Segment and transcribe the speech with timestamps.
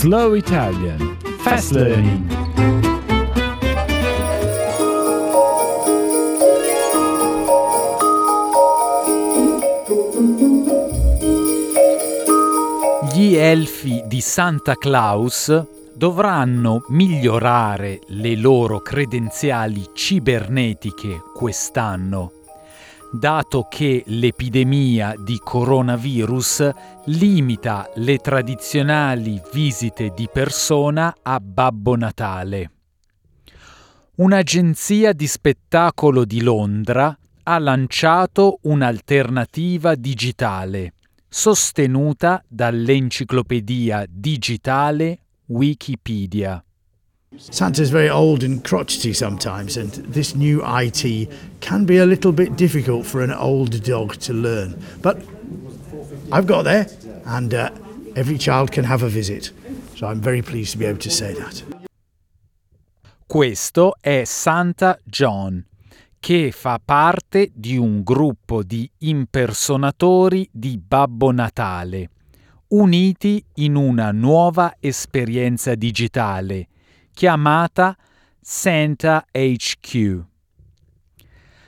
[0.00, 2.30] Slow Italian Fast Learning.
[13.12, 22.30] Gli elfi di Santa Claus dovranno migliorare le loro credenziali cibernetiche quest'anno,
[23.12, 26.70] dato che l'epidemia di coronavirus
[27.06, 32.70] limita le tradizionali visite di persona a Babbo Natale.
[34.16, 40.94] Un'agenzia di spettacolo di Londra ha lanciato un'alternativa digitale
[41.28, 46.62] sostenuta dall'enciclopedia digitale Wikipedia.
[47.36, 51.28] Santa's very old and crotchety sometimes, and this new IT
[51.60, 54.82] can be a little bit difficult for an old dog to learn.
[55.02, 55.18] But
[56.32, 56.86] I've got there,
[57.26, 57.70] and uh,
[58.16, 59.52] every child can have a visit.
[59.94, 61.64] So I'm very pleased to be able to say that.
[63.26, 65.62] Questo è Santa John,
[66.18, 72.08] che fa parte di un gruppo di impersonatori di Babbo Natale,
[72.68, 76.68] uniti in una nuova esperienza digitale
[77.18, 77.96] chiamata
[78.40, 80.22] Santa HQ.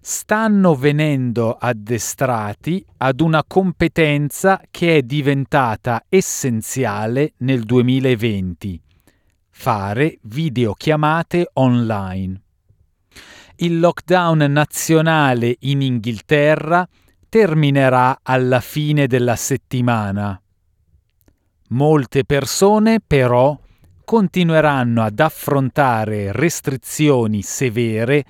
[0.00, 8.80] Stanno venendo addestrati ad una competenza che è diventata essenziale nel 2020,
[9.50, 12.40] fare videochiamate online
[13.56, 16.88] il lockdown nazionale in Inghilterra
[17.28, 20.40] terminerà alla fine della settimana.
[21.68, 23.56] Molte persone però
[24.04, 28.24] continueranno ad affrontare restrizioni severe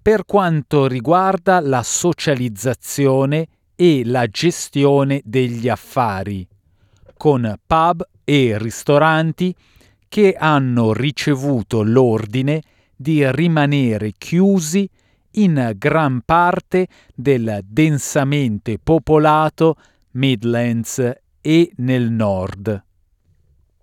[0.00, 6.46] per quanto riguarda la socializzazione e la gestione degli affari,
[7.16, 9.54] con pub e ristoranti
[10.08, 12.62] che hanno ricevuto l'ordine
[12.96, 14.88] di rimanere chiusi
[15.32, 19.76] in gran parte del densamente popolato
[20.12, 22.84] Midlands e nel nord.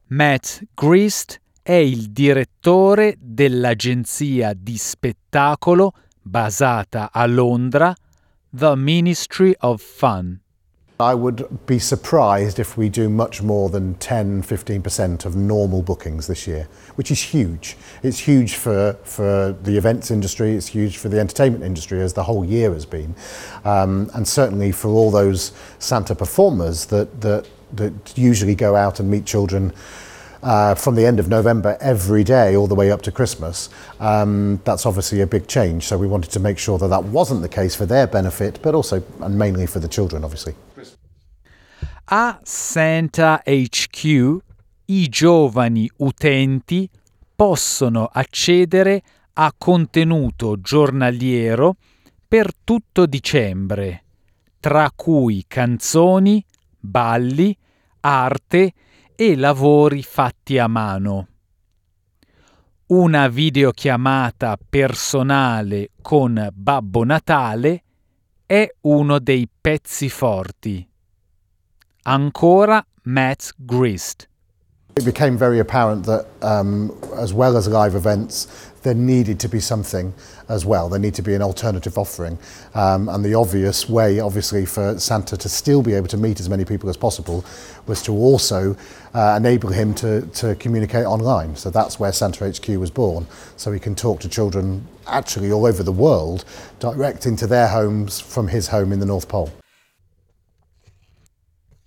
[0.10, 5.92] Matt Grist è il direttore dell'agenzia di spettacolo
[6.22, 7.94] basata a Londra,
[8.50, 10.40] The Ministry of Fun.
[11.00, 16.28] I would be surprised if we do much more than 10 15% of normal bookings
[16.28, 17.76] this year, which is huge.
[18.02, 22.24] It's huge for, for the events industry, it's huge for the entertainment industry, as the
[22.24, 23.14] whole year has been.
[23.66, 29.10] Um, and certainly for all those Santa performers that, that, that usually go out and
[29.10, 29.74] meet children.
[30.44, 33.70] Uh, from the end of November every day all the way up to Christmas,
[34.00, 35.84] um, that's obviously a big change.
[35.84, 38.76] So we wanted to make sure that that wasn't the case for their benefit, but
[38.76, 40.54] also and mainly for the children, obviously.
[42.10, 44.44] A Santa HQ
[44.90, 46.90] i giovani utenti
[47.36, 49.02] possono accedere
[49.34, 51.76] a contenuto giornaliero
[52.28, 54.04] per tutto dicembre,
[54.60, 56.44] tra cui canzoni,
[56.88, 57.56] balli,
[58.00, 58.74] arte
[59.16, 61.28] e lavori fatti a mano.
[62.88, 67.84] Una videochiamata personale con Babbo Natale
[68.46, 70.88] è uno dei pezzi forti.
[72.04, 74.30] Ancora Matt Grist.
[74.98, 79.60] It became very apparent that, um, as well as live events, there needed to be
[79.60, 80.12] something
[80.50, 80.90] as well.
[80.90, 82.40] There needed to be an alternative offering.
[82.74, 86.50] Um, and the obvious way, obviously, for Santa to still be able to meet as
[86.50, 87.46] many people as possible
[87.86, 88.76] was to also
[89.14, 91.56] uh, enable him to, to communicate online.
[91.56, 93.28] So that's where Santa HQ was born.
[93.56, 96.44] So he can talk to children actually all over the world,
[96.80, 99.52] direct into their homes from his home in the North Pole.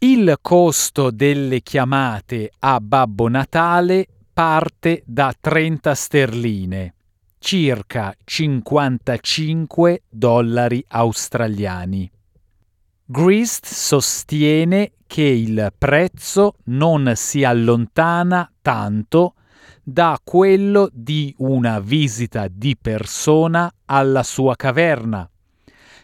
[0.02, 6.94] Il costo delle chiamate a Babbo Natale parte da 30 sterline,
[7.38, 12.10] circa 55 dollari australiani.
[13.04, 19.34] Grist sostiene che il prezzo non si allontana tanto
[19.82, 25.30] da quello di una visita di persona alla sua caverna,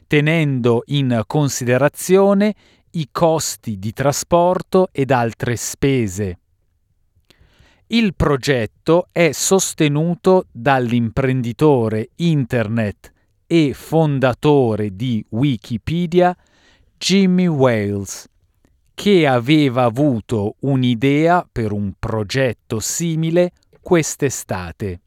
[0.07, 2.55] tenendo in considerazione
[2.97, 6.39] i costi di trasporto ed altre spese.
[7.89, 13.13] Il progetto è sostenuto dall'imprenditore internet
[13.47, 16.37] e fondatore di Wikipedia
[16.97, 18.29] Jimmy Wales,
[18.95, 25.01] che aveva avuto un'idea per un progetto simile quest'estate.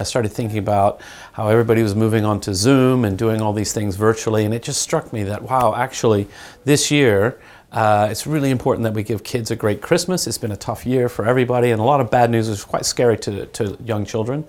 [0.00, 1.00] I started thinking about
[1.34, 4.64] how everybody was moving on to Zoom and doing all these things virtually, and it
[4.64, 6.26] just struck me that, wow, actually,
[6.64, 7.38] this year,
[7.70, 10.26] uh, it's really important that we give kids a great Christmas.
[10.26, 12.84] It's been a tough year for everybody, and a lot of bad news is quite
[12.84, 14.44] scary to, to young children.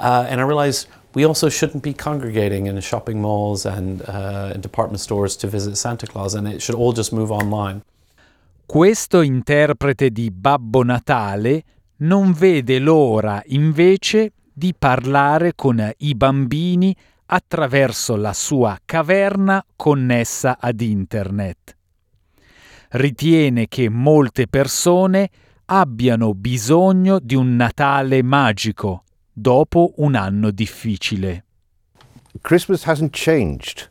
[0.00, 4.62] Uh, and I realized we also shouldn't be congregating in shopping malls and uh, in
[4.62, 7.82] department stores to visit Santa Claus, and it should all just move online.
[8.66, 11.62] Questo interprete di Babbo Natale
[11.98, 20.80] non vede l'ora invece di parlare con i bambini attraverso la sua caverna connessa ad
[20.80, 21.76] internet.
[22.92, 25.28] Ritiene che molte persone
[25.66, 31.44] abbiano bisogno di un Natale magico dopo un anno difficile.
[32.40, 33.90] Christmas hasn't changed.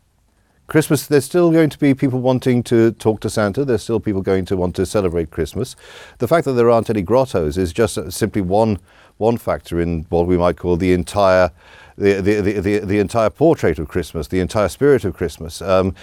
[0.67, 3.63] Christmas, there's still going to be people wanting to talk to Santa.
[3.63, 5.75] There's still people going to want to celebrate Christmas.
[6.17, 8.79] The fact that there aren't any grottos is just simply one
[9.17, 11.51] one factor in what we might call the entire
[11.97, 15.61] the the, the, the, the entire portrait of Christmas, the entire spirit of Christmas.
[15.61, 15.93] Um,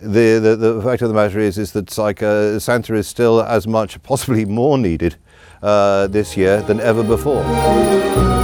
[0.00, 3.42] the, the, the fact of the matter is is that like uh, Santa is still
[3.42, 5.16] as much, possibly more needed
[5.62, 8.43] uh, this year than ever before.